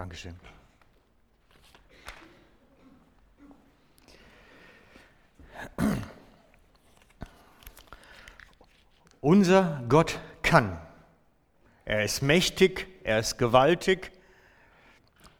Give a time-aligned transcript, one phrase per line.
[0.00, 0.34] Dankeschön.
[9.20, 10.80] Unser Gott kann.
[11.84, 14.10] Er ist mächtig, er ist gewaltig,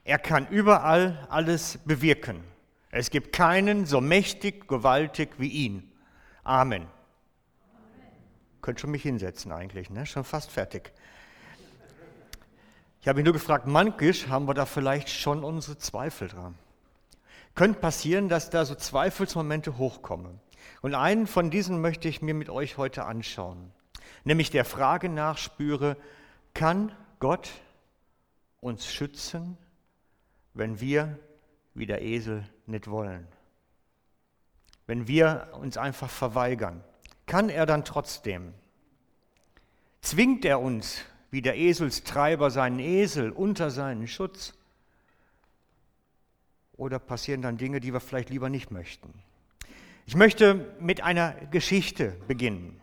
[0.05, 2.45] er kann überall alles bewirken.
[2.91, 5.91] Es gibt keinen so mächtig, gewaltig wie ihn.
[6.45, 6.83] Amen.
[6.83, 6.91] Amen.
[8.61, 10.05] Könnt schon mich hinsetzen eigentlich, ne?
[10.05, 10.93] schon fast fertig.
[13.01, 16.55] Ich habe mich nur gefragt, manchmal haben wir da vielleicht schon unsere Zweifel dran.
[17.55, 20.39] Könnte passieren, dass da so Zweifelsmomente hochkommen.
[20.83, 23.73] Und einen von diesen möchte ich mir mit euch heute anschauen.
[24.25, 25.97] Nämlich der Frage nachspüre,
[26.53, 27.51] kann Gott
[28.61, 29.57] uns schützen,
[30.53, 31.19] wenn wir
[31.75, 33.27] wie der Esel nicht wollen?
[34.87, 36.85] Wenn wir uns einfach verweigern,
[37.27, 38.53] kann er dann trotzdem?
[40.03, 44.55] Zwingt er uns wie der Eselstreiber seinen Esel unter seinen Schutz?
[46.77, 49.13] Oder passieren dann Dinge, die wir vielleicht lieber nicht möchten?
[50.07, 52.81] Ich möchte mit einer Geschichte beginnen.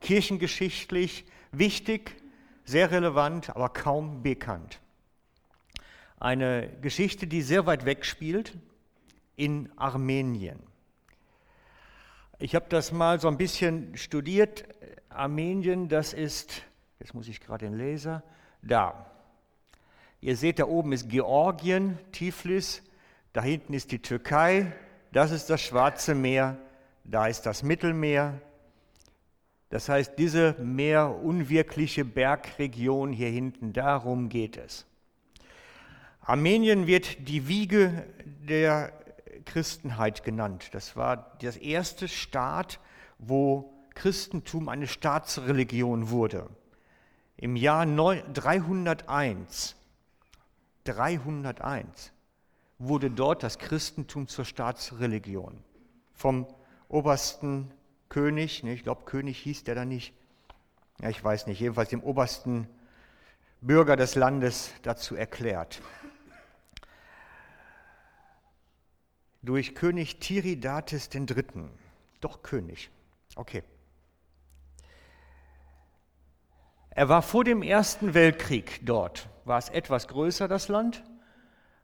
[0.00, 2.16] Kirchengeschichtlich wichtig,
[2.64, 4.80] sehr relevant, aber kaum bekannt.
[6.18, 8.56] Eine Geschichte, die sehr weit weg spielt,
[9.36, 10.58] in Armenien.
[12.38, 14.64] Ich habe das mal so ein bisschen studiert.
[15.08, 16.62] Armenien, das ist,
[16.98, 18.22] jetzt muss ich gerade den Laser,
[18.62, 19.06] da.
[20.20, 22.82] Ihr seht, da oben ist Georgien, Tiflis,
[23.32, 24.72] da hinten ist die Türkei,
[25.12, 26.56] das ist das Schwarze Meer,
[27.04, 28.40] da ist das Mittelmeer.
[29.68, 34.86] Das heißt, diese mehr unwirkliche Bergregion hier hinten, darum geht es.
[36.20, 38.92] Armenien wird die Wiege der
[39.44, 40.70] Christenheit genannt.
[40.72, 42.80] Das war das erste Staat,
[43.18, 46.48] wo Christentum eine Staatsreligion wurde.
[47.38, 49.76] Im Jahr 301,
[50.84, 52.12] 301
[52.78, 55.62] wurde dort das Christentum zur Staatsreligion.
[56.14, 56.46] Vom
[56.88, 57.70] obersten
[58.08, 60.14] König, ne, ich glaube König hieß der da nicht,
[61.00, 62.66] ja, ich weiß nicht, jedenfalls dem obersten
[63.60, 65.82] Bürger des Landes dazu erklärt.
[69.42, 71.44] Durch König Tiridates III.,
[72.22, 72.90] doch König,
[73.34, 73.62] okay.
[76.96, 79.28] Er war vor dem Ersten Weltkrieg dort.
[79.44, 81.04] War es etwas größer, das Land?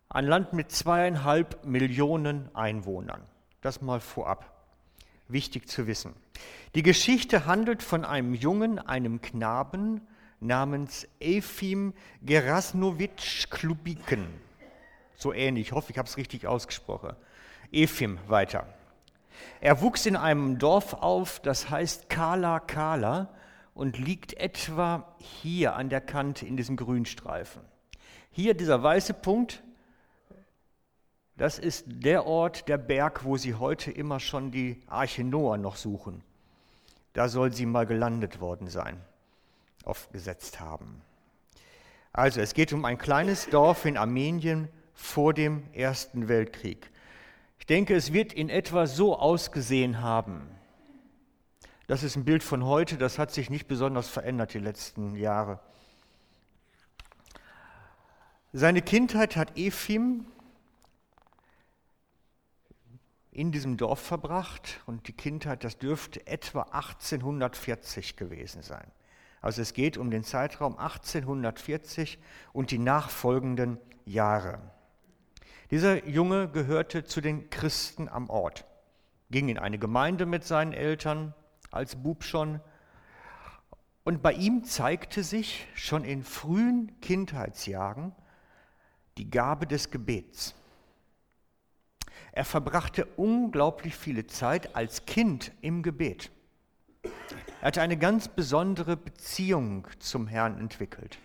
[0.08, 3.20] Ein Land mit zweieinhalb Millionen Einwohnern.
[3.60, 4.50] Das mal vorab.
[5.28, 6.14] Wichtig zu wissen.
[6.74, 10.00] Die Geschichte handelt von einem Jungen, einem Knaben
[10.40, 11.92] namens Efim
[12.22, 14.26] Gerasnowitsch Klubiken.
[15.14, 17.14] So ähnlich, ich hoffe, ich habe es richtig ausgesprochen.
[17.70, 18.66] Efim weiter.
[19.60, 23.28] Er wuchs in einem Dorf auf, das heißt Kala Kala
[23.74, 27.62] und liegt etwa hier an der Kante in diesem Grünstreifen.
[28.30, 29.62] Hier dieser weiße Punkt
[31.36, 35.76] das ist der Ort, der Berg, wo sie heute immer schon die Arche Noah noch
[35.76, 36.22] suchen.
[37.14, 39.00] Da soll sie mal gelandet worden sein,
[39.84, 41.00] aufgesetzt haben.
[42.12, 46.90] Also es geht um ein kleines Dorf in Armenien vor dem Ersten Weltkrieg.
[47.58, 50.48] Ich denke, es wird in etwa so ausgesehen haben.
[51.92, 55.60] Das ist ein Bild von heute, das hat sich nicht besonders verändert die letzten Jahre.
[58.54, 60.24] Seine Kindheit hat Ephim
[63.30, 68.90] in diesem Dorf verbracht und die Kindheit, das dürfte etwa 1840 gewesen sein.
[69.42, 72.18] Also es geht um den Zeitraum 1840
[72.54, 73.76] und die nachfolgenden
[74.06, 74.62] Jahre.
[75.70, 78.64] Dieser Junge gehörte zu den Christen am Ort,
[79.30, 81.34] ging in eine Gemeinde mit seinen Eltern,
[81.72, 82.60] als Bub schon.
[84.04, 88.12] Und bei ihm zeigte sich schon in frühen Kindheitsjahren
[89.18, 90.54] die Gabe des Gebets.
[92.32, 96.30] Er verbrachte unglaublich viele Zeit als Kind im Gebet.
[97.60, 101.18] Er hatte eine ganz besondere Beziehung zum Herrn entwickelt,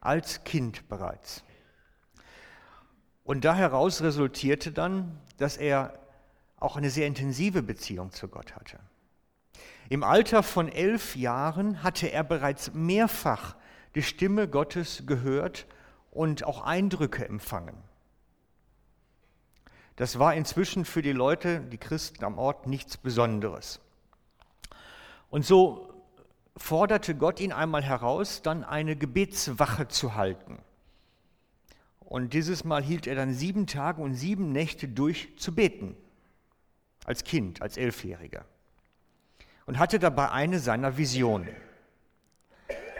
[0.00, 1.44] als Kind bereits.
[3.24, 5.98] Und daraus resultierte dann, dass er
[6.58, 8.78] auch eine sehr intensive Beziehung zu Gott hatte.
[9.88, 13.56] Im Alter von elf Jahren hatte er bereits mehrfach
[13.94, 15.66] die Stimme Gottes gehört
[16.10, 17.76] und auch Eindrücke empfangen.
[19.96, 23.80] Das war inzwischen für die Leute, die Christen am Ort, nichts Besonderes.
[25.30, 25.94] Und so
[26.56, 30.58] forderte Gott ihn einmal heraus, dann eine Gebetswache zu halten.
[32.00, 35.96] Und dieses Mal hielt er dann sieben Tage und sieben Nächte durch zu beten,
[37.04, 38.44] als Kind, als Elfjähriger.
[39.66, 41.48] Und hatte dabei eine seiner Visionen.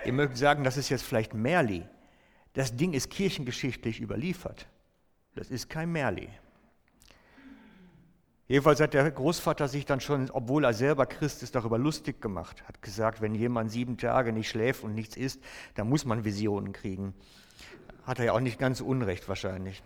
[0.04, 1.84] Ihr mögt sagen, das ist jetzt vielleicht Merli.
[2.52, 4.66] Das Ding ist kirchengeschichtlich überliefert.
[5.34, 6.28] Das ist kein Märli.
[8.48, 12.62] Jedenfalls hat der Großvater sich dann schon, obwohl er selber Christ ist, darüber lustig gemacht.
[12.68, 15.42] Hat gesagt, wenn jemand sieben Tage nicht schläft und nichts isst,
[15.74, 17.12] dann muss man Visionen kriegen.
[18.04, 19.82] Hat er ja auch nicht ganz unrecht wahrscheinlich.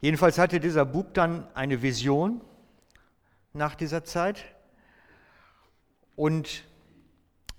[0.00, 2.40] Jedenfalls hatte dieser Bub dann eine Vision
[3.52, 4.44] nach dieser Zeit
[6.16, 6.64] und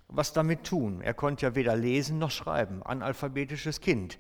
[0.08, 1.02] was damit tun.
[1.02, 4.20] Er konnte ja weder lesen noch schreiben, analphabetisches Kind.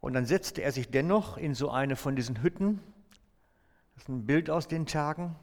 [0.00, 2.80] Und dann setzte er sich dennoch in so eine von diesen Hütten
[3.94, 5.36] das ist ein Bild aus den Tagen.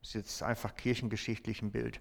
[0.00, 2.00] Das ist jetzt einfach kirchengeschichtlich ein Bild.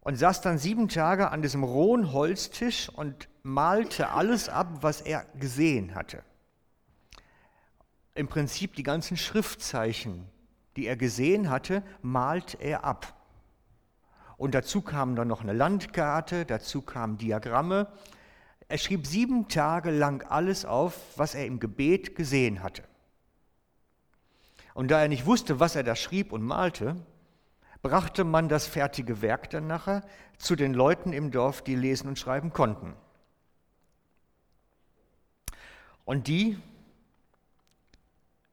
[0.00, 5.26] Und saß dann sieben Tage an diesem rohen Holztisch und malte alles ab, was er
[5.34, 6.22] gesehen hatte.
[8.14, 10.26] Im Prinzip die ganzen Schriftzeichen,
[10.76, 13.14] die er gesehen hatte, malt er ab.
[14.36, 17.88] Und dazu kam dann noch eine Landkarte, dazu kamen Diagramme.
[18.68, 22.82] Er schrieb sieben Tage lang alles auf, was er im Gebet gesehen hatte.
[24.74, 26.96] Und da er nicht wusste, was er da schrieb und malte,
[27.80, 30.02] brachte man das fertige Werk dann nachher
[30.36, 32.94] zu den Leuten im Dorf, die lesen und schreiben konnten.
[36.04, 36.58] Und die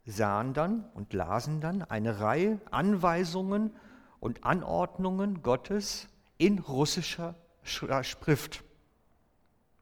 [0.05, 3.75] sahen dann und lasen dann eine Reihe Anweisungen
[4.19, 6.07] und Anordnungen Gottes
[6.37, 8.63] in russischer Schrift.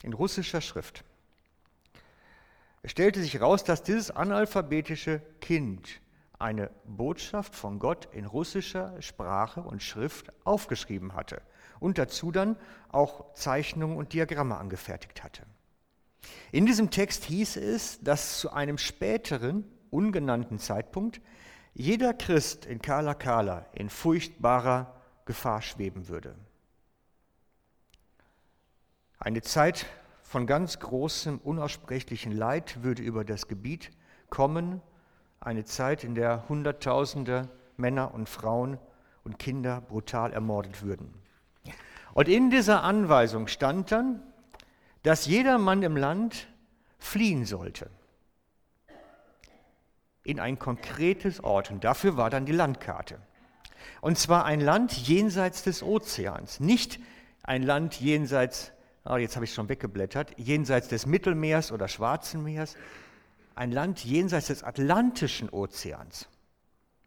[0.04, 1.04] In russischer Schrift.
[2.84, 6.02] Es stellte sich heraus, dass dieses analphabetische Kind
[6.40, 11.42] eine Botschaft von Gott in russischer Sprache und Schrift aufgeschrieben hatte
[11.80, 12.58] und dazu dann
[12.90, 15.44] auch Zeichnungen und Diagramme angefertigt hatte.
[16.52, 21.22] In diesem Text hieß es, dass zu einem späteren, ungenannten Zeitpunkt
[21.74, 24.94] jeder Christ in Kala Kala in furchtbarer
[25.26, 26.36] Gefahr schweben würde.
[29.20, 29.86] Eine Zeit
[30.24, 33.92] von ganz großem, unaussprechlichen Leid würde über das Gebiet
[34.30, 34.82] kommen
[35.40, 38.78] eine Zeit, in der Hunderttausende Männer und Frauen
[39.24, 41.14] und Kinder brutal ermordet würden.
[42.14, 44.22] Und in dieser Anweisung stand dann,
[45.04, 46.48] dass jeder Mann im Land
[47.00, 47.90] fliehen sollte
[50.24, 51.72] in ein konkretes Ort.
[51.72, 53.20] Und dafür war dann die Landkarte.
[54.02, 57.00] Und zwar ein Land jenseits des Ozeans, nicht
[57.44, 58.72] ein Land jenseits,
[59.06, 62.76] oh, jetzt habe ich schon weggeblättert, jenseits des Mittelmeers oder Schwarzen Meers,
[63.56, 66.28] ein Land jenseits des Atlantischen Ozeans,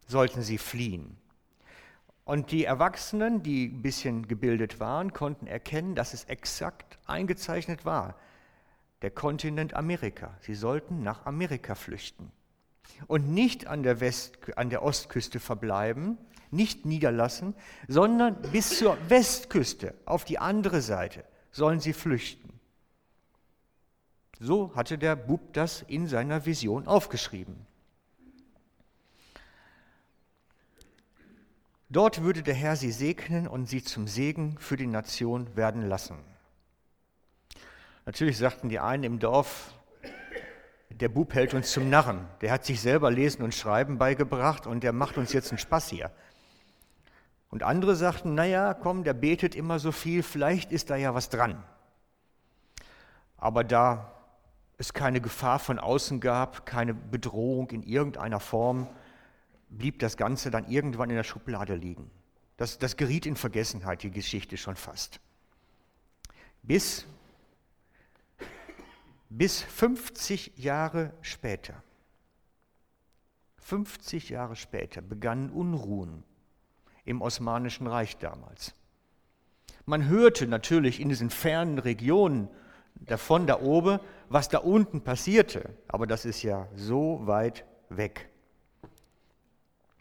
[0.07, 1.17] sollten sie fliehen.
[2.23, 8.15] Und die Erwachsenen, die ein bisschen gebildet waren, konnten erkennen, dass es exakt eingezeichnet war.
[9.03, 10.35] Der Kontinent Amerika.
[10.41, 12.31] Sie sollten nach Amerika flüchten.
[13.07, 16.17] Und nicht an der, West, an der Ostküste verbleiben,
[16.51, 17.55] nicht niederlassen,
[17.87, 22.59] sondern bis zur Westküste, auf die andere Seite, sollen sie flüchten.
[24.39, 27.65] So hatte der Bub das in seiner Vision aufgeschrieben.
[31.89, 36.17] Dort würde der Herr sie segnen und sie zum Segen für die Nation werden lassen.
[38.05, 39.74] Natürlich sagten die einen im Dorf,
[40.99, 42.25] der Bub hält uns zum Narren.
[42.41, 45.89] Der hat sich selber Lesen und Schreiben beigebracht und der macht uns jetzt einen Spaß
[45.89, 46.11] hier.
[47.49, 51.29] Und andere sagten, naja, komm, der betet immer so viel, vielleicht ist da ja was
[51.29, 51.61] dran.
[53.37, 54.11] Aber da
[54.77, 58.87] es keine Gefahr von außen gab, keine Bedrohung in irgendeiner Form,
[59.69, 62.09] blieb das Ganze dann irgendwann in der Schublade liegen.
[62.57, 65.19] Das, das geriet in Vergessenheit, die Geschichte schon fast.
[66.63, 67.05] Bis,
[69.29, 71.81] bis 50 Jahre später,
[73.57, 76.23] 50 Jahre später begannen Unruhen
[77.03, 78.73] im Osmanischen Reich damals.
[79.85, 82.49] Man hörte natürlich in diesen fernen Regionen
[82.95, 85.69] davon da oben, was da unten passierte.
[85.87, 88.29] Aber das ist ja so weit weg.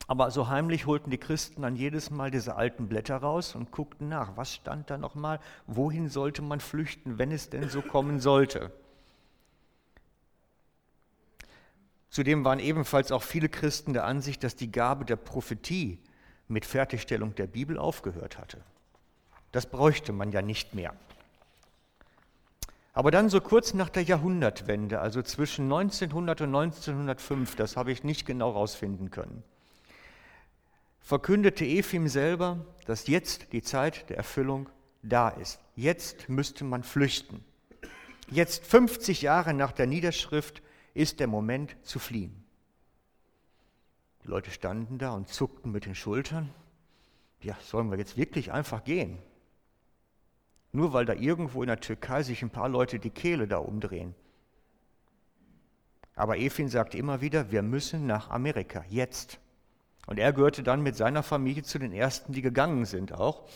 [0.07, 4.09] Aber so heimlich holten die Christen dann jedes Mal diese alten Blätter raus und guckten
[4.09, 8.71] nach, was stand da nochmal, wohin sollte man flüchten, wenn es denn so kommen sollte.
[12.14, 15.99] Zudem waren ebenfalls auch viele Christen der Ansicht, dass die Gabe der Prophetie
[16.47, 18.61] mit Fertigstellung der Bibel aufgehört hatte.
[19.50, 20.94] Das bräuchte man ja nicht mehr.
[22.92, 28.04] Aber dann so kurz nach der Jahrhundertwende, also zwischen 1900 und 1905, das habe ich
[28.04, 29.42] nicht genau herausfinden können,
[31.00, 34.68] verkündete Ephim selber, dass jetzt die Zeit der Erfüllung
[35.02, 35.59] da ist.
[35.75, 37.44] Jetzt müsste man flüchten.
[38.30, 40.62] Jetzt 50 Jahre nach der Niederschrift
[40.95, 42.45] ist der Moment zu fliehen.
[44.23, 46.51] Die Leute standen da und zuckten mit den Schultern.
[47.43, 49.19] Ja, sollen wir jetzt wirklich einfach gehen?
[50.75, 54.15] nur weil da irgendwo in der Türkei sich ein paar Leute die Kehle da umdrehen.
[56.17, 59.39] Aber Efin sagte immer wieder, wir müssen nach Amerika, jetzt.
[60.07, 63.49] Und er gehörte dann mit seiner Familie zu den Ersten, die gegangen sind auch.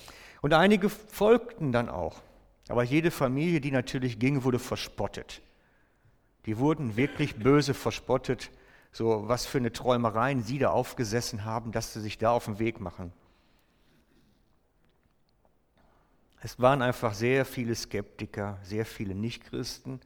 [0.42, 2.22] Und einige folgten dann auch.
[2.68, 5.42] Aber jede Familie, die natürlich ging, wurde verspottet.
[6.48, 8.50] Die wurden wirklich böse verspottet,
[8.90, 12.58] so was für eine Träumereien sie da aufgesessen haben, dass sie sich da auf den
[12.58, 13.12] Weg machen.
[16.40, 20.00] Es waren einfach sehr viele Skeptiker, sehr viele Nichtchristen,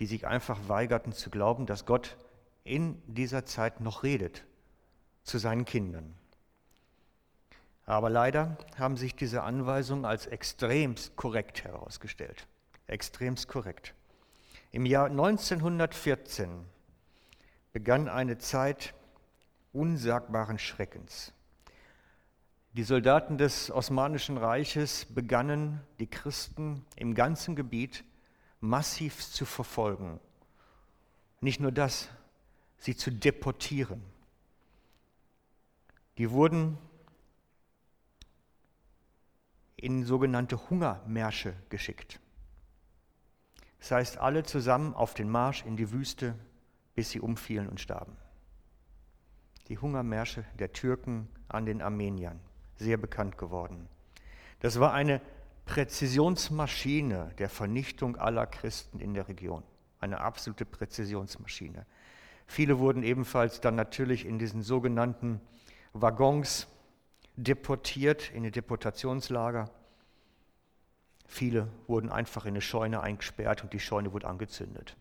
[0.00, 2.16] die sich einfach weigerten zu glauben, dass Gott
[2.64, 4.44] in dieser Zeit noch redet
[5.24, 6.14] zu seinen Kindern.
[7.84, 12.46] Aber leider haben sich diese Anweisungen als extremst korrekt herausgestellt.
[12.86, 13.94] Extremst korrekt.
[14.74, 16.64] Im Jahr 1914
[17.74, 18.94] begann eine Zeit
[19.74, 21.34] unsagbaren Schreckens.
[22.72, 28.02] Die Soldaten des Osmanischen Reiches begannen, die Christen im ganzen Gebiet
[28.60, 30.18] massiv zu verfolgen.
[31.42, 32.08] Nicht nur das,
[32.78, 34.02] sie zu deportieren.
[36.16, 36.78] Die wurden
[39.76, 42.21] in sogenannte Hungermärsche geschickt.
[43.82, 46.36] Das heißt, alle zusammen auf den Marsch in die Wüste,
[46.94, 48.16] bis sie umfielen und starben.
[49.66, 52.38] Die Hungermärsche der Türken an den Armeniern,
[52.76, 53.88] sehr bekannt geworden.
[54.60, 55.20] Das war eine
[55.66, 59.64] Präzisionsmaschine der Vernichtung aller Christen in der Region.
[59.98, 61.84] Eine absolute Präzisionsmaschine.
[62.46, 65.40] Viele wurden ebenfalls dann natürlich in diesen sogenannten
[65.92, 66.68] Waggons
[67.34, 69.68] deportiert, in die Deportationslager.
[71.24, 74.96] Viele wurden einfach in eine Scheune eingesperrt und die Scheune wurde angezündet.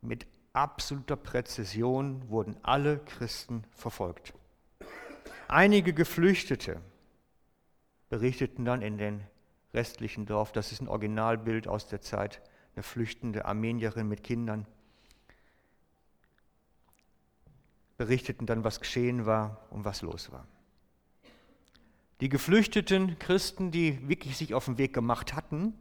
[0.00, 4.34] Mit absoluter Präzision wurden alle Christen verfolgt.
[5.48, 6.80] Einige Geflüchtete
[8.08, 9.22] berichteten dann in den
[9.74, 12.42] restlichen Dorf, das ist ein Originalbild aus der Zeit,
[12.74, 14.66] eine flüchtende Armenierin mit Kindern,
[17.96, 20.46] berichteten dann, was geschehen war und was los war.
[22.22, 25.74] Die geflüchteten Christen, die wirklich sich auf den Weg gemacht hatten,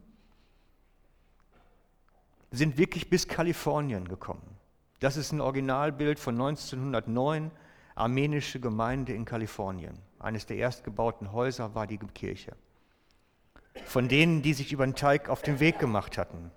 [2.50, 4.42] sind wirklich bis Kalifornien gekommen.
[5.02, 7.52] Das ist ein Originalbild von 1909,
[7.94, 10.00] armenische Gemeinde in Kalifornien.
[10.18, 12.56] Eines der erstgebauten Häuser war die Kirche.
[13.86, 16.50] Von denen, die sich über den Teig auf den Weg gemacht hatten.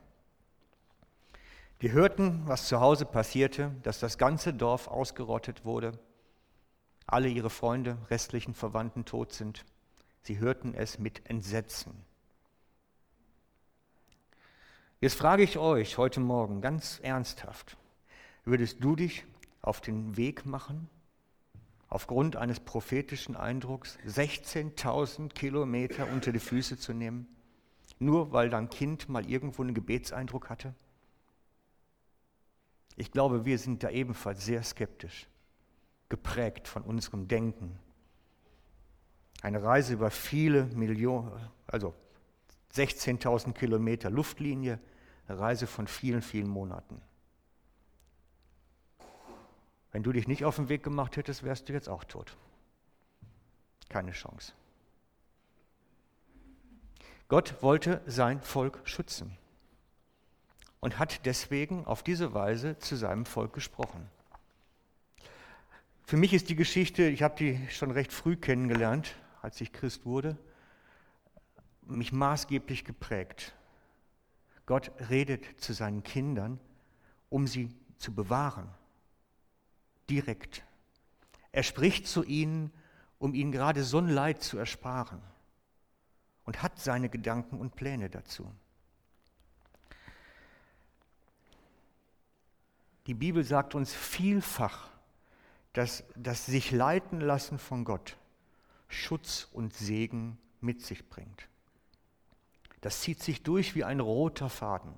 [1.82, 5.92] Die hörten, was zu Hause passierte, dass das ganze Dorf ausgerottet wurde,
[7.06, 9.66] alle ihre Freunde, restlichen Verwandten tot sind.
[10.26, 11.92] Sie hörten es mit Entsetzen.
[15.02, 17.76] Jetzt frage ich euch heute Morgen ganz ernsthaft,
[18.46, 19.26] würdest du dich
[19.60, 20.88] auf den Weg machen,
[21.88, 27.26] aufgrund eines prophetischen Eindrucks 16.000 Kilometer unter die Füße zu nehmen,
[27.98, 30.74] nur weil dein Kind mal irgendwo einen Gebetseindruck hatte?
[32.96, 35.28] Ich glaube, wir sind da ebenfalls sehr skeptisch,
[36.08, 37.78] geprägt von unserem Denken.
[39.44, 41.30] Eine Reise über viele Millionen,
[41.66, 41.92] also
[42.72, 44.80] 16.000 Kilometer Luftlinie,
[45.28, 47.02] eine Reise von vielen, vielen Monaten.
[49.92, 52.38] Wenn du dich nicht auf den Weg gemacht hättest, wärst du jetzt auch tot.
[53.90, 54.54] Keine Chance.
[57.28, 59.36] Gott wollte sein Volk schützen
[60.80, 64.08] und hat deswegen auf diese Weise zu seinem Volk gesprochen.
[66.06, 70.06] Für mich ist die Geschichte, ich habe die schon recht früh kennengelernt, als ich Christ
[70.06, 70.38] wurde,
[71.82, 73.54] mich maßgeblich geprägt.
[74.64, 76.58] Gott redet zu seinen Kindern,
[77.28, 78.70] um sie zu bewahren,
[80.08, 80.64] direkt.
[81.52, 82.72] Er spricht zu ihnen,
[83.18, 85.20] um ihnen gerade so ein Leid zu ersparen
[86.46, 88.50] und hat seine Gedanken und Pläne dazu.
[93.06, 94.88] Die Bibel sagt uns vielfach,
[95.74, 98.16] dass das sich leiten lassen von Gott
[98.94, 101.48] Schutz und Segen mit sich bringt.
[102.80, 104.94] Das zieht sich durch wie ein roter Faden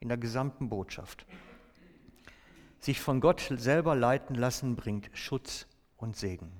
[0.00, 1.26] in der gesamten Botschaft.
[2.80, 6.50] Sich von Gott selber leiten lassen bringt Schutz und Segen.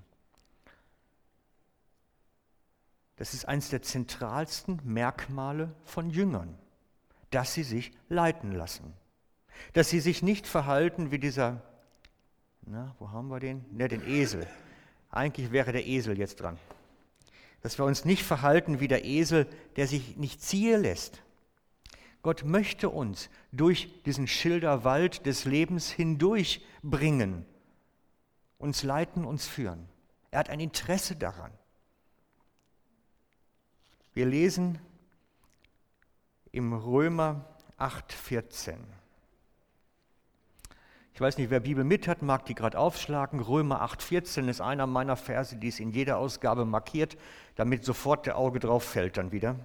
[3.16, 6.58] Das ist eines der zentralsten Merkmale von Jüngern,
[7.30, 8.92] dass sie sich leiten lassen.
[9.72, 11.62] Dass sie sich nicht verhalten wie dieser,
[12.62, 13.64] na, wo haben wir den?
[13.70, 14.46] Ne, den Esel.
[15.10, 16.58] Eigentlich wäre der Esel jetzt dran.
[17.66, 21.20] Dass wir uns nicht verhalten wie der Esel, der sich nicht ziehen lässt.
[22.22, 27.44] Gott möchte uns durch diesen Schilderwald des Lebens hindurch bringen,
[28.58, 29.88] uns leiten, uns führen.
[30.30, 31.50] Er hat ein Interesse daran.
[34.14, 34.78] Wir lesen
[36.52, 37.44] im Römer
[37.80, 38.76] 8,14.
[41.16, 43.40] Ich weiß nicht, wer Bibel mit hat, mag die gerade aufschlagen.
[43.40, 47.16] Römer 8,14 ist einer meiner Verse, die es in jeder Ausgabe markiert,
[47.54, 49.58] damit sofort der Auge drauf fällt dann wieder.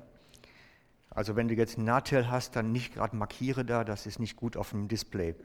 [1.10, 4.38] Also wenn du jetzt ein Nahtel hast, dann nicht gerade markiere da, das ist nicht
[4.38, 5.36] gut auf dem Display.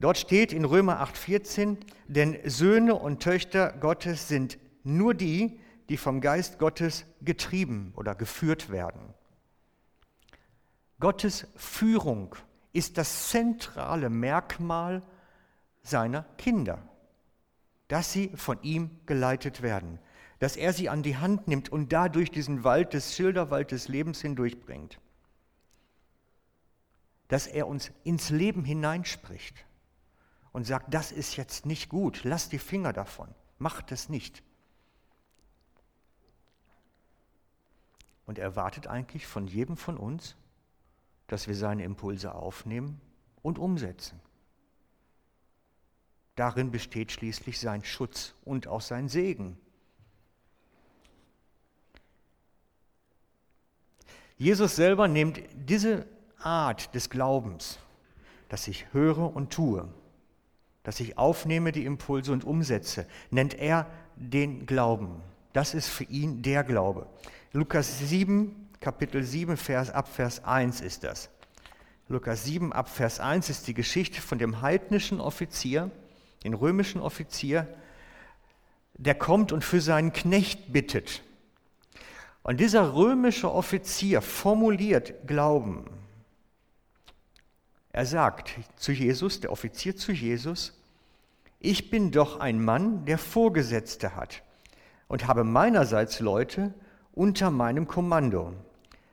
[0.00, 1.78] Dort steht in Römer 8,14,
[2.08, 8.68] denn Söhne und Töchter Gottes sind nur die, die vom Geist Gottes getrieben oder geführt
[8.68, 9.14] werden.
[10.98, 12.36] Gottes Führung
[12.72, 15.02] ist das zentrale Merkmal
[15.82, 16.78] seiner Kinder,
[17.88, 19.98] dass sie von ihm geleitet werden,
[20.38, 24.20] dass er sie an die Hand nimmt und dadurch diesen Wald des Schilderwald des Lebens
[24.20, 24.98] hindurchbringt,
[27.28, 29.64] dass er uns ins Leben hineinspricht
[30.52, 34.42] und sagt, das ist jetzt nicht gut, lass die Finger davon, mach das nicht.
[38.26, 40.36] Und er erwartet eigentlich von jedem von uns,
[41.30, 43.00] dass wir seine Impulse aufnehmen
[43.40, 44.20] und umsetzen.
[46.34, 49.56] Darin besteht schließlich sein Schutz und auch sein Segen.
[54.38, 56.08] Jesus selber nimmt diese
[56.38, 57.78] Art des Glaubens,
[58.48, 59.88] dass ich höre und tue,
[60.82, 65.22] dass ich aufnehme die Impulse und umsetze, nennt er den Glauben.
[65.52, 67.06] Das ist für ihn der Glaube.
[67.52, 71.28] Lukas 7, Kapitel 7, Vers, ab Vers 1 ist das.
[72.08, 75.90] Lukas 7, ab Vers 1 ist die Geschichte von dem heidnischen Offizier,
[76.44, 77.68] den römischen Offizier,
[78.94, 81.22] der kommt und für seinen Knecht bittet.
[82.42, 85.84] Und dieser römische Offizier formuliert Glauben.
[87.92, 90.80] Er sagt zu Jesus, der Offizier zu Jesus,
[91.58, 94.42] ich bin doch ein Mann, der Vorgesetzte hat
[95.06, 96.72] und habe meinerseits Leute
[97.12, 98.54] unter meinem Kommando.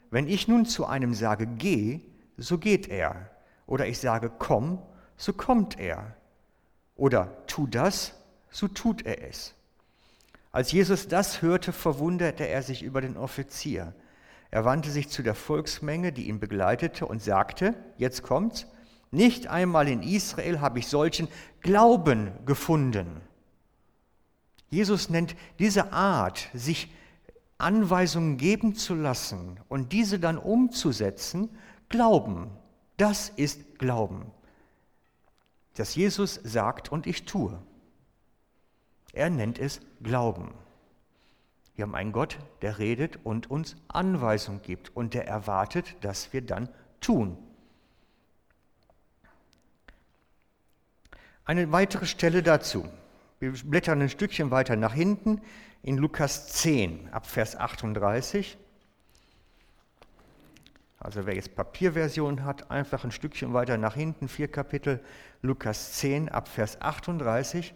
[0.10, 2.02] Wenn ich nun zu einem sage, geh,
[2.38, 3.30] so geht er.
[3.66, 4.80] Oder ich sage, komm,
[5.18, 6.16] so kommt er.
[6.96, 8.14] Oder tu das,
[8.50, 9.54] so tut er es.
[10.52, 13.94] Als Jesus das hörte, verwunderte er sich über den Offizier.
[14.50, 18.66] Er wandte sich zu der Volksmenge, die ihn begleitete, und sagte, jetzt kommt's,
[19.12, 21.28] nicht einmal in Israel habe ich solchen
[21.62, 23.22] Glauben gefunden.
[24.70, 26.92] Jesus nennt diese Art, sich
[27.58, 31.50] Anweisungen geben zu lassen und diese dann umzusetzen,
[31.90, 32.50] Glauben.
[32.98, 34.32] Das ist Glauben.
[35.76, 37.58] Dass Jesus sagt und ich tue.
[39.14, 40.54] Er nennt es Glauben.
[41.76, 46.42] Wir haben einen Gott, der redet und uns Anweisungen gibt und der erwartet, dass wir
[46.42, 46.70] dann
[47.02, 47.38] tun.
[51.46, 52.86] Eine weitere Stelle dazu.
[53.40, 55.42] Wir blättern ein Stückchen weiter nach hinten
[55.84, 58.58] in Lukas 10 ab Vers 38.
[60.98, 65.04] Also wer jetzt Papierversion hat, einfach ein Stückchen weiter nach hinten, vier Kapitel,
[65.44, 67.76] Lukas 10 ab Vers 38.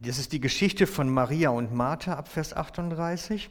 [0.00, 3.50] Das ist die Geschichte von Maria und Martha ab Vers 38.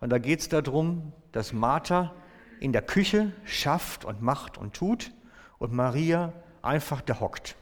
[0.00, 2.14] Und da geht es darum, dass Martha
[2.60, 5.12] in der Küche schafft und macht und tut
[5.58, 7.56] und Maria einfach da hockt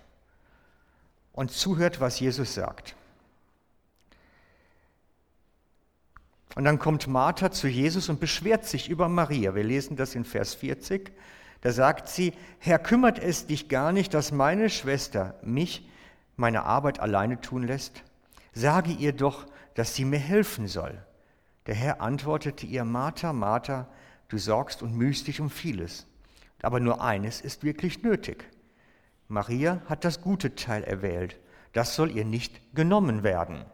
[1.32, 2.96] und zuhört, was Jesus sagt.
[6.56, 9.54] Und dann kommt Martha zu Jesus und beschwert sich über Maria.
[9.54, 11.12] Wir lesen das in Vers 40.
[11.60, 15.86] Da sagt sie, Herr, kümmert es dich gar nicht, dass meine Schwester mich
[16.36, 18.02] meine Arbeit alleine tun lässt?
[18.54, 20.96] Sage ihr doch, dass sie mir helfen soll.
[21.66, 23.86] Der Herr antwortete ihr, Martha, Martha,
[24.28, 26.06] du sorgst und mühst dich um vieles.
[26.62, 28.44] Aber nur eines ist wirklich nötig.
[29.28, 31.38] Maria hat das gute Teil erwählt.
[31.72, 33.64] Das soll ihr nicht genommen werden.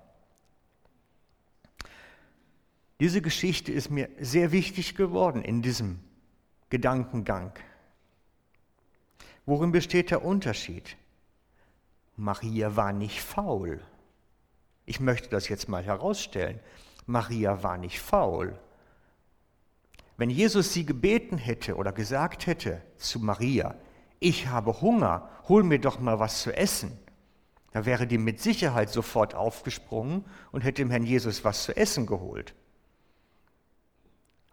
[3.00, 5.98] Diese Geschichte ist mir sehr wichtig geworden in diesem
[6.70, 7.52] Gedankengang.
[9.44, 10.96] Worin besteht der Unterschied?
[12.16, 13.80] Maria war nicht faul.
[14.84, 16.60] Ich möchte das jetzt mal herausstellen.
[17.06, 18.58] Maria war nicht faul.
[20.22, 23.74] Wenn Jesus sie gebeten hätte oder gesagt hätte zu Maria,
[24.20, 26.96] ich habe Hunger, hol mir doch mal was zu essen,
[27.72, 32.06] da wäre die mit Sicherheit sofort aufgesprungen und hätte dem Herrn Jesus was zu essen
[32.06, 32.54] geholt.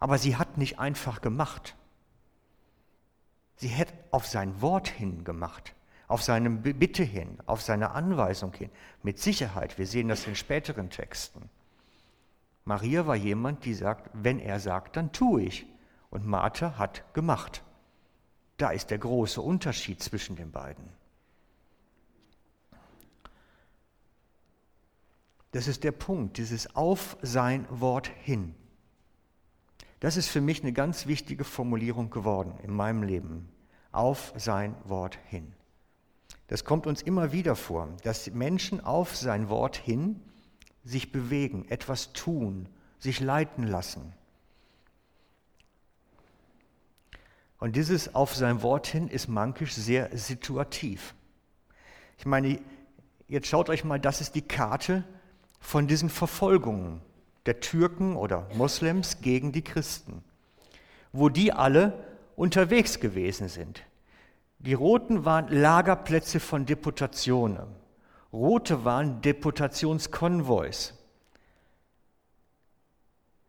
[0.00, 1.76] Aber sie hat nicht einfach gemacht.
[3.54, 5.76] Sie hätte auf sein Wort hin gemacht,
[6.08, 8.70] auf seine Bitte hin, auf seine Anweisung hin.
[9.04, 11.48] Mit Sicherheit, wir sehen das in späteren Texten.
[12.70, 15.66] Maria war jemand, die sagt, wenn er sagt, dann tue ich.
[16.08, 17.64] Und Martha hat gemacht.
[18.58, 20.84] Da ist der große Unterschied zwischen den beiden.
[25.50, 28.54] Das ist der Punkt, dieses auf sein Wort hin.
[29.98, 33.48] Das ist für mich eine ganz wichtige Formulierung geworden in meinem Leben.
[33.90, 35.54] Auf sein Wort hin.
[36.46, 40.22] Das kommt uns immer wieder vor, dass Menschen auf sein Wort hin
[40.84, 44.12] sich bewegen, etwas tun, sich leiten lassen.
[47.58, 51.14] Und dieses auf sein Wort hin ist mankisch sehr situativ.
[52.18, 52.58] Ich meine,
[53.28, 55.04] jetzt schaut euch mal, das ist die Karte
[55.60, 57.02] von diesen Verfolgungen
[57.46, 60.24] der Türken oder Moslems gegen die Christen,
[61.12, 62.04] wo die alle
[62.36, 63.82] unterwegs gewesen sind.
[64.58, 67.79] Die roten waren Lagerplätze von Deputationen.
[68.32, 70.94] Rote waren Deputationskonvois.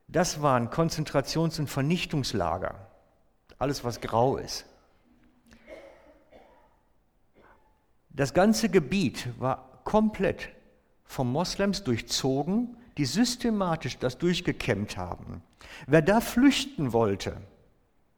[0.07, 2.87] Das waren Konzentrations- und Vernichtungslager.
[3.57, 4.65] Alles, was grau ist.
[8.09, 10.49] Das ganze Gebiet war komplett
[11.05, 15.43] von Moslems durchzogen, die systematisch das durchgekämmt haben.
[15.87, 17.37] Wer da flüchten wollte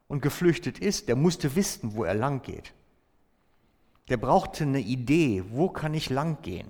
[0.08, 2.72] und geflüchtet ist, der musste wissen, wo er lang geht.
[4.08, 6.68] Der brauchte eine Idee, wo kann ich lang gehen?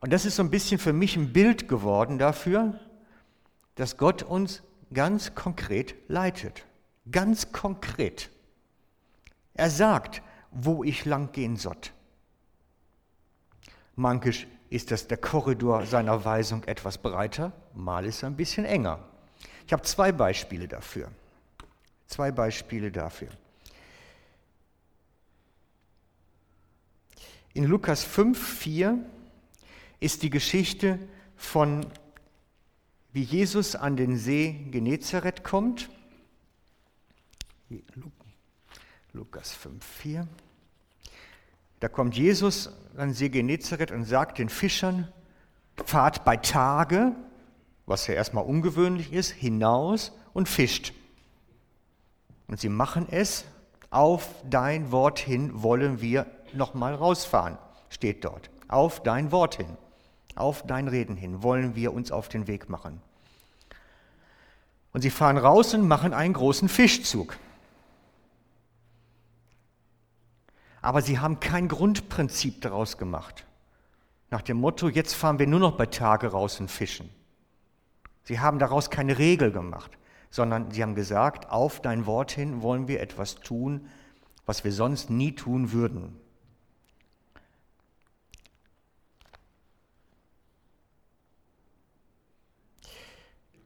[0.00, 2.78] Und das ist so ein bisschen für mich ein Bild geworden dafür,
[3.74, 6.64] dass Gott uns ganz konkret leitet.
[7.10, 8.30] Ganz konkret.
[9.54, 11.76] Er sagt, wo ich lang gehen soll.
[13.96, 19.00] Mankisch ist das der Korridor seiner Weisung etwas breiter, mal ist er ein bisschen enger.
[19.66, 21.10] Ich habe zwei Beispiele dafür.
[22.06, 23.28] Zwei Beispiele dafür.
[27.52, 28.98] In Lukas 5, 4
[29.98, 31.00] ist die Geschichte
[31.36, 31.84] von,
[33.12, 35.90] wie Jesus an den See Genezareth kommt.
[39.12, 40.28] Lukas 5, 4.
[41.80, 45.08] Da kommt Jesus an den See Genezareth und sagt den Fischern,
[45.84, 47.16] fahrt bei Tage,
[47.86, 50.92] was ja erstmal ungewöhnlich ist, hinaus und fischt.
[52.46, 53.44] Und sie machen es,
[53.90, 57.58] auf dein Wort hin wollen wir nochmal rausfahren,
[57.88, 58.50] steht dort.
[58.68, 59.76] Auf dein Wort hin,
[60.34, 63.00] auf dein Reden hin wollen wir uns auf den Weg machen.
[64.92, 67.36] Und sie fahren raus und machen einen großen Fischzug.
[70.82, 73.44] Aber sie haben kein Grundprinzip daraus gemacht.
[74.30, 77.10] Nach dem Motto, jetzt fahren wir nur noch bei Tage raus und fischen.
[78.24, 79.98] Sie haben daraus keine Regel gemacht,
[80.30, 83.88] sondern sie haben gesagt, auf dein Wort hin wollen wir etwas tun,
[84.46, 86.16] was wir sonst nie tun würden.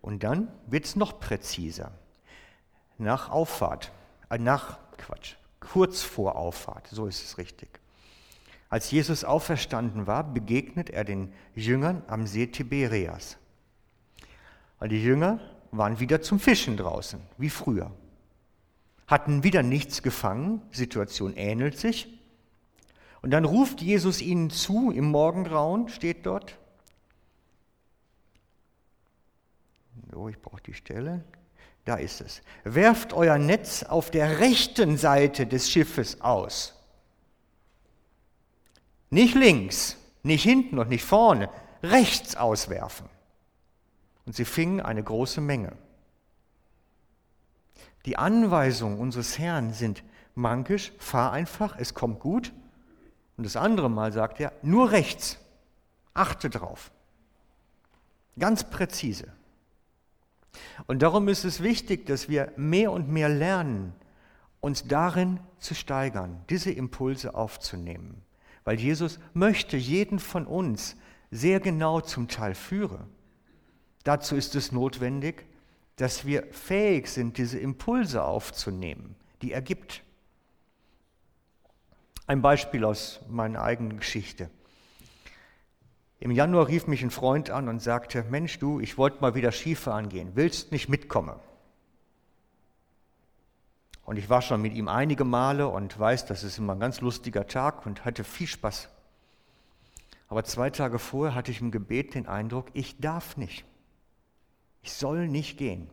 [0.04, 1.90] Und dann wird es noch präziser.
[2.98, 3.90] Nach Auffahrt,
[4.28, 7.80] äh, nach Quatsch, kurz vor Auffahrt, so ist es richtig.
[8.68, 13.38] Als Jesus auferstanden war, begegnet er den Jüngern am See Tiberias.
[14.78, 15.40] Und die Jünger
[15.70, 17.90] waren wieder zum Fischen draußen, wie früher.
[19.06, 22.08] Hatten wieder nichts gefangen, Situation ähnelt sich.
[23.22, 26.58] Und dann ruft Jesus ihnen zu im Morgengrauen, steht dort,
[30.14, 31.24] So, ich brauche die Stelle.
[31.84, 32.40] Da ist es.
[32.62, 36.80] Werft euer Netz auf der rechten Seite des Schiffes aus.
[39.10, 41.50] Nicht links, nicht hinten und nicht vorne,
[41.82, 43.08] rechts auswerfen.
[44.24, 45.72] Und sie fingen eine große Menge.
[48.06, 50.04] Die Anweisungen unseres Herrn sind
[50.36, 52.52] mankisch, fahr einfach, es kommt gut.
[53.36, 55.40] Und das andere Mal sagt er, nur rechts,
[56.14, 56.92] achte drauf.
[58.38, 59.32] Ganz präzise.
[60.86, 63.92] Und darum ist es wichtig, dass wir mehr und mehr lernen,
[64.60, 68.22] uns darin zu steigern, diese Impulse aufzunehmen.
[68.64, 70.96] Weil Jesus möchte jeden von uns
[71.30, 73.06] sehr genau zum Teil führen.
[74.04, 75.46] Dazu ist es notwendig,
[75.96, 80.02] dass wir fähig sind, diese Impulse aufzunehmen, die er gibt.
[82.26, 84.50] Ein Beispiel aus meiner eigenen Geschichte.
[86.24, 89.52] Im Januar rief mich ein Freund an und sagte, Mensch du, ich wollte mal wieder
[89.52, 91.38] Skifahren gehen, willst nicht mitkommen?
[94.06, 97.02] Und ich war schon mit ihm einige Male und weiß, das ist immer ein ganz
[97.02, 98.88] lustiger Tag und hatte viel Spaß.
[100.28, 103.66] Aber zwei Tage vorher hatte ich im Gebet den Eindruck, ich darf nicht.
[104.80, 105.90] Ich soll nicht gehen.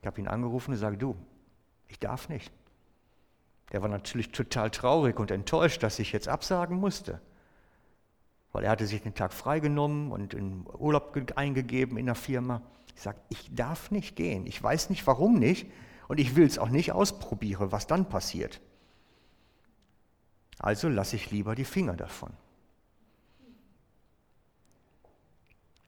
[0.00, 1.16] Ich habe ihn angerufen und sage, du,
[1.88, 2.52] ich darf nicht.
[3.72, 7.20] Der war natürlich total traurig und enttäuscht, dass ich jetzt absagen musste
[8.54, 12.62] weil er hatte sich den Tag freigenommen und in Urlaub eingegeben in der Firma.
[12.94, 14.46] Ich sage, ich darf nicht gehen.
[14.46, 15.66] Ich weiß nicht, warum nicht.
[16.06, 18.60] Und ich will es auch nicht ausprobieren, was dann passiert.
[20.60, 22.32] Also lasse ich lieber die Finger davon.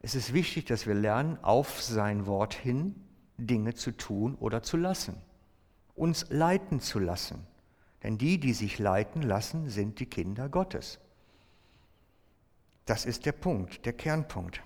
[0.01, 2.97] Es ist wichtig, dass wir lernen, auf sein Wort hin
[3.39, 5.15] Dinge zu tun oder zu lassen.
[5.95, 7.47] Uns leiten zu lassen.
[8.03, 10.99] Denn die, die sich leiten lassen, sind die Kinder Gottes.
[12.87, 14.63] Das ist der Punkt, der Kernpunkt.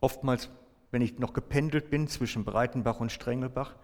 [0.00, 0.50] Oftmals,
[0.90, 3.74] wenn ich noch gependelt bin zwischen Breitenbach und Strengelbach,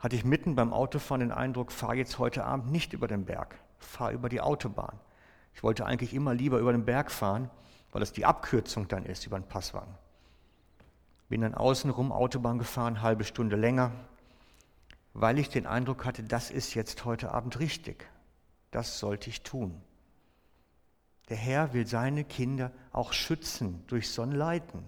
[0.00, 3.56] hatte ich mitten beim Autofahren den Eindruck, fahre jetzt heute Abend nicht über den Berg,
[3.78, 4.98] fahre über die Autobahn.
[5.54, 7.50] Ich wollte eigentlich immer lieber über den Berg fahren,
[7.92, 9.94] weil das die Abkürzung dann ist über den Passwagen.
[11.28, 13.92] Bin dann außenrum Autobahn gefahren, halbe Stunde länger,
[15.14, 18.08] weil ich den Eindruck hatte, das ist jetzt heute Abend richtig.
[18.70, 19.80] Das sollte ich tun.
[21.28, 24.82] Der Herr will seine Kinder auch schützen durch so ein Leiten.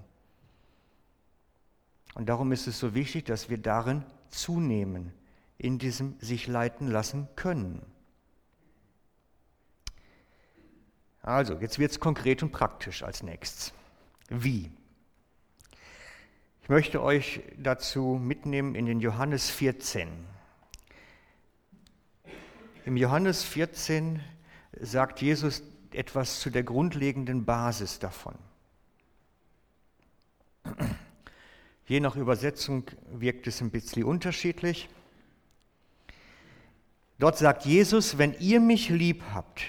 [2.15, 5.13] Und darum ist es so wichtig, dass wir darin zunehmen,
[5.59, 7.83] in diesem sich leiten lassen können.
[11.23, 13.75] Also, jetzt wird es konkret und praktisch als nächstes.
[14.31, 14.73] Wie?
[16.63, 20.09] Ich möchte euch dazu mitnehmen in den Johannes 14.
[22.87, 24.21] Im Johannes 14
[24.81, 25.63] sagt Jesus
[25.93, 28.35] etwas zu der grundlegenden Basis davon.
[31.87, 34.89] Je nach Übersetzung wirkt es ein bisschen unterschiedlich.
[37.19, 39.61] Dort sagt Jesus, wenn ihr mich lieb habt,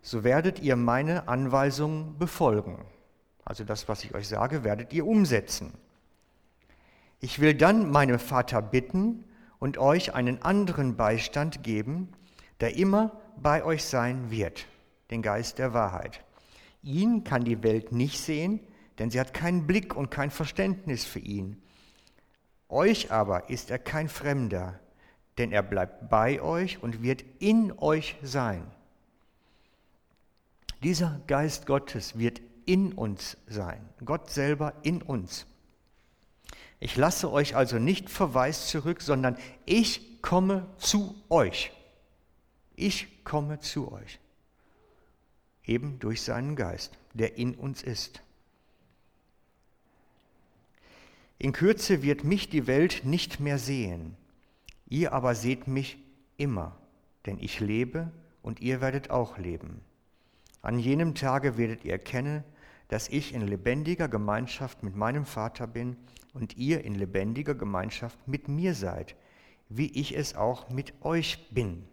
[0.00, 2.84] so werdet ihr meine Anweisungen befolgen.
[3.44, 5.72] Also das, was ich euch sage, werdet ihr umsetzen.
[7.18, 9.24] Ich will dann meinen Vater bitten
[9.58, 12.12] und euch einen anderen Beistand geben,
[12.62, 14.66] der immer bei euch sein wird,
[15.10, 16.20] den Geist der Wahrheit.
[16.84, 18.60] Ihn kann die Welt nicht sehen,
[19.00, 21.60] denn sie hat keinen Blick und kein Verständnis für ihn.
[22.68, 24.78] Euch aber ist er kein Fremder,
[25.38, 28.62] denn er bleibt bei euch und wird in euch sein.
[30.84, 35.46] Dieser Geist Gottes wird in uns sein, Gott selber in uns.
[36.78, 41.72] Ich lasse euch also nicht verwaist zurück, sondern ich komme zu euch.
[42.76, 44.18] Ich komme zu euch.
[45.64, 48.22] Eben durch seinen Geist, der in uns ist.
[51.38, 54.16] In Kürze wird mich die Welt nicht mehr sehen.
[54.88, 55.98] Ihr aber seht mich
[56.36, 56.76] immer,
[57.26, 58.10] denn ich lebe
[58.42, 59.80] und ihr werdet auch leben.
[60.60, 62.44] An jenem Tage werdet ihr erkennen,
[62.88, 65.96] dass ich in lebendiger Gemeinschaft mit meinem Vater bin
[66.34, 69.16] und ihr in lebendiger Gemeinschaft mit mir seid,
[69.68, 71.84] wie ich es auch mit euch bin.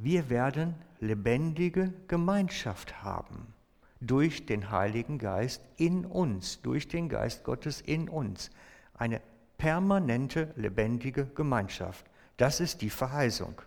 [0.00, 3.52] Wir werden lebendige Gemeinschaft haben
[4.00, 8.50] durch den Heiligen Geist in uns, durch den Geist Gottes in uns.
[8.94, 9.20] Eine
[9.56, 12.06] permanente, lebendige Gemeinschaft.
[12.36, 13.60] Das ist die Verheißung.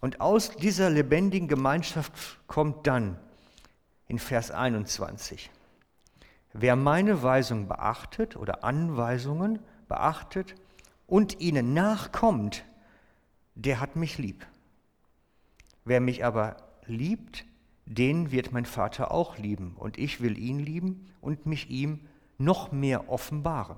[0.00, 3.16] Und aus dieser lebendigen Gemeinschaft kommt dann
[4.08, 5.52] in Vers 21,
[6.52, 10.56] wer meine Weisung beachtet oder Anweisungen beachtet
[11.06, 12.64] und ihnen nachkommt,
[13.54, 14.44] der hat mich lieb.
[15.86, 17.46] Wer mich aber liebt,
[17.84, 22.72] den wird mein Vater auch lieben und ich will ihn lieben und mich ihm noch
[22.72, 23.76] mehr offenbaren.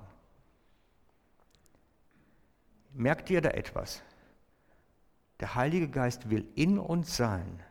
[2.95, 4.01] Merkt ihr da etwas?
[5.39, 7.61] Der Heilige Geist will in uns sein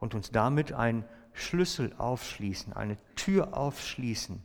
[0.00, 4.42] und uns damit einen Schlüssel aufschließen, eine Tür aufschließen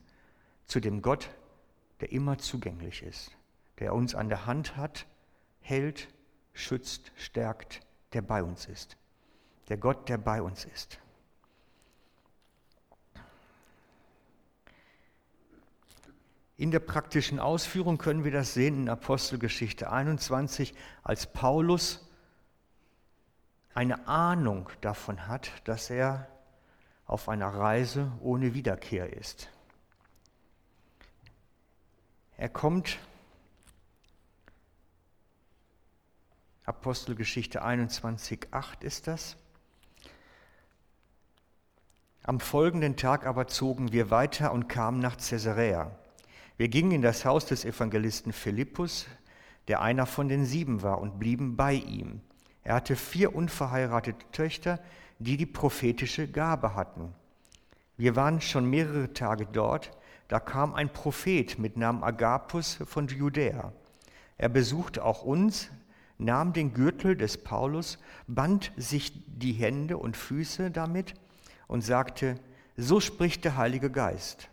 [0.68, 1.32] zu dem Gott,
[2.00, 3.32] der immer zugänglich ist,
[3.80, 5.08] der uns an der Hand hat,
[5.62, 6.10] hält,
[6.54, 7.82] schützt, stärkt,
[8.14, 8.98] der bei uns ist.
[9.70, 11.00] Der Gott, der bei uns ist.
[16.58, 20.74] In der praktischen Ausführung können wir das sehen in Apostelgeschichte 21,
[21.04, 22.08] als Paulus
[23.74, 26.30] eine Ahnung davon hat, dass er
[27.06, 29.50] auf einer Reise ohne Wiederkehr ist.
[32.38, 33.00] Er kommt,
[36.64, 39.36] Apostelgeschichte 21.8 ist das.
[42.28, 45.92] Am folgenden Tag aber zogen wir weiter und kamen nach Caesarea.
[46.58, 49.06] Wir gingen in das Haus des Evangelisten Philippus,
[49.68, 52.22] der einer von den sieben war, und blieben bei ihm.
[52.64, 54.80] Er hatte vier unverheiratete Töchter,
[55.20, 57.14] die die prophetische Gabe hatten.
[57.96, 59.92] Wir waren schon mehrere Tage dort,
[60.28, 63.72] da kam ein Prophet mit Namen Agapus von Judäa.
[64.40, 65.70] Er besuchte auch uns,
[66.18, 71.14] nahm den Gürtel des Paulus, band sich die Hände und Füße damit
[71.68, 72.36] und sagte,
[72.78, 74.50] so spricht der Heilige Geist.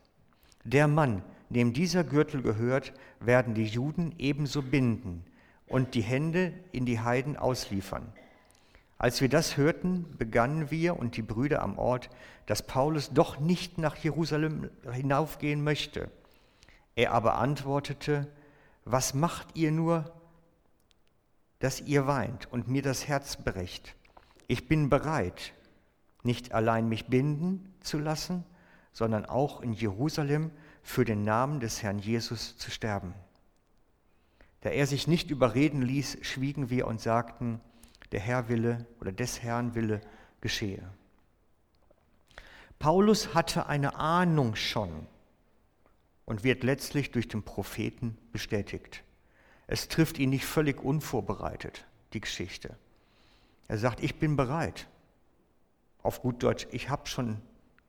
[0.64, 5.24] Der Mann, dem dieser Gürtel gehört, werden die Juden ebenso binden,
[5.72, 8.12] und die Hände in die Heiden ausliefern.
[8.98, 12.10] Als wir das hörten, begannen wir und die Brüder am Ort,
[12.44, 16.10] dass Paulus doch nicht nach Jerusalem hinaufgehen möchte.
[16.94, 18.28] Er aber antwortete,
[18.84, 20.12] was macht ihr nur,
[21.58, 23.96] dass ihr weint und mir das Herz brecht?
[24.48, 25.54] Ich bin bereit,
[26.22, 28.44] nicht allein mich binden zu lassen,
[28.92, 30.50] sondern auch in Jerusalem
[30.82, 33.14] für den Namen des Herrn Jesus zu sterben.
[34.60, 37.60] Da er sich nicht überreden ließ, schwiegen wir und sagten,
[38.12, 40.00] der Herr Wille oder des Herrn Wille
[40.40, 40.82] geschehe.
[42.78, 45.06] Paulus hatte eine Ahnung schon
[46.24, 49.02] und wird letztlich durch den Propheten bestätigt.
[49.66, 52.76] Es trifft ihn nicht völlig unvorbereitet, die Geschichte.
[53.68, 54.86] Er sagt, ich bin bereit.
[56.02, 57.40] Auf gut Deutsch, ich habe schon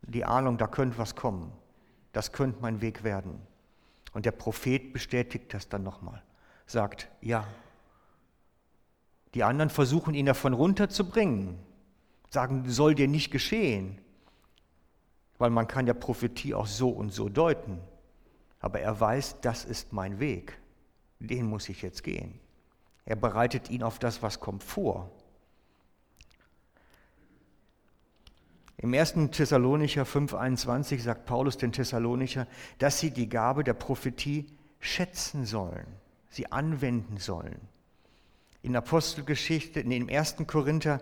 [0.01, 1.51] die Ahnung, da könnte was kommen.
[2.11, 3.41] Das könnte mein Weg werden.
[4.13, 6.21] Und der Prophet bestätigt das dann nochmal,
[6.67, 7.47] sagt, ja.
[9.33, 11.57] Die anderen versuchen ihn davon runterzubringen,
[12.29, 13.99] sagen, soll dir nicht geschehen,
[15.39, 17.79] weil man kann ja Prophetie auch so und so deuten.
[18.59, 20.59] Aber er weiß, das ist mein Weg,
[21.19, 22.39] den muss ich jetzt gehen.
[23.05, 25.11] Er bereitet ihn auf das, was kommt, vor.
[28.83, 29.31] Im 1.
[29.31, 32.47] Thessalonicher 5,21 sagt Paulus den Thessalonicher,
[32.79, 34.45] dass sie die Gabe der Prophetie
[34.81, 35.87] schätzen sollen,
[36.29, 37.61] sie anwenden sollen.
[38.61, 40.35] In Apostelgeschichte, in dem 1.
[40.47, 41.01] Korinther,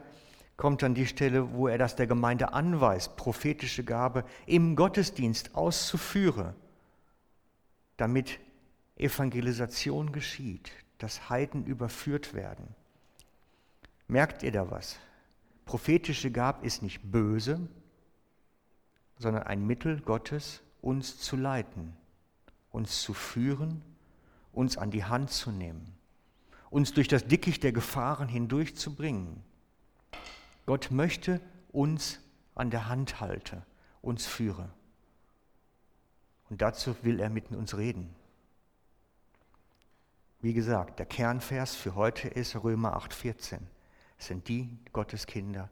[0.58, 6.54] kommt dann die Stelle, wo er das der Gemeinde anweist, prophetische Gabe im Gottesdienst auszuführen,
[7.98, 8.38] damit
[8.96, 12.76] Evangelisation geschieht, dass Heiden überführt werden.
[14.08, 15.00] Merkt ihr da was?
[15.72, 17.58] Prophetische Gab ist nicht böse,
[19.18, 21.96] sondern ein Mittel Gottes, uns zu leiten,
[22.72, 23.82] uns zu führen,
[24.52, 25.96] uns an die Hand zu nehmen,
[26.72, 29.42] uns durch das Dickicht der Gefahren hindurchzubringen.
[30.66, 31.40] Gott möchte
[31.72, 32.20] uns
[32.54, 33.62] an der Hand halten,
[34.02, 34.70] uns führen.
[36.50, 38.14] Und dazu will er mit uns reden.
[40.42, 43.60] Wie gesagt, der Kernvers für heute ist Römer 8,14
[44.22, 45.70] sind die Gotteskinder,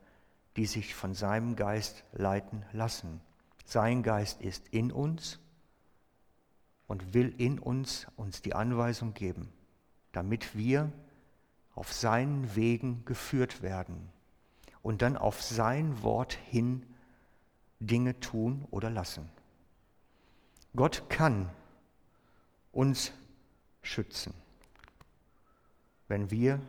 [0.56, 3.22] die sich von seinem Geist leiten lassen.
[3.66, 5.40] Sein Geist ist in uns
[6.88, 9.54] und will in uns uns die Anweisung geben,
[10.12, 10.92] damit wir
[11.76, 14.10] auf seinen Wegen geführt werden
[14.82, 16.86] und dann auf sein Wort hin
[17.80, 19.30] Dinge tun oder lassen.
[20.76, 21.50] Gott kann
[22.72, 23.12] uns
[23.82, 24.34] schützen,
[26.08, 26.60] wenn wir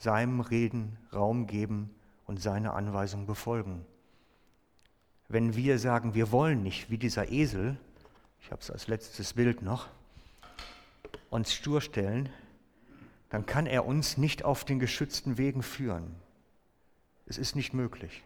[0.00, 1.94] seinem Reden Raum geben
[2.26, 3.84] und seine Anweisung befolgen.
[5.28, 7.76] Wenn wir sagen, wir wollen nicht, wie dieser Esel,
[8.40, 9.88] ich habe es als letztes Bild noch,
[11.28, 12.30] uns stur stellen,
[13.28, 16.16] dann kann er uns nicht auf den geschützten Wegen führen.
[17.26, 18.24] Es ist nicht möglich.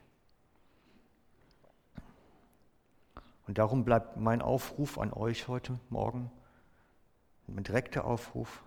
[3.46, 6.30] Und darum bleibt mein Aufruf an euch heute Morgen,
[7.48, 8.62] ein direkter Aufruf,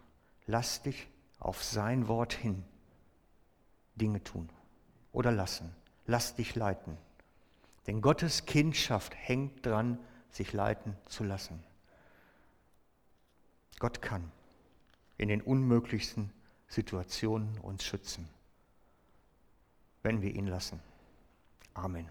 [0.45, 1.07] lass dich
[1.39, 2.63] auf sein Wort hin.
[3.97, 4.49] Dinge tun
[5.11, 5.73] oder lassen.
[6.05, 6.97] Lass dich leiten.
[7.87, 9.97] Denn Gottes Kindschaft hängt dran,
[10.29, 11.63] sich leiten zu lassen.
[13.79, 14.31] Gott kann
[15.17, 16.31] in den unmöglichsten
[16.67, 18.27] Situationen uns schützen,
[20.03, 20.79] wenn wir ihn lassen.
[21.73, 22.09] Amen.